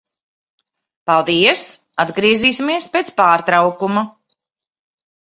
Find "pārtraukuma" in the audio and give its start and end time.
3.21-4.05